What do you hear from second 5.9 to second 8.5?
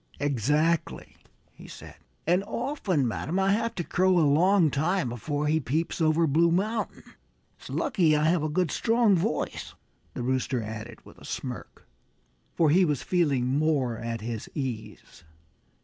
over Blue Mountain. It's lucky I have a